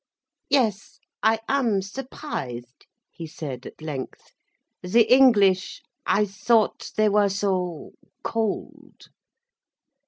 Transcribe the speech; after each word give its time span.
"Yes, 0.49 0.97
I 1.21 1.41
am 1.47 1.83
surprised," 1.83 2.87
he 3.11 3.27
said 3.27 3.67
at 3.67 3.83
length. 3.83 4.31
"The 4.81 5.03
English, 5.03 5.83
I 6.07 6.25
thought 6.25 6.89
they 6.97 7.07
were 7.07 7.29
so—cold. 7.29 9.09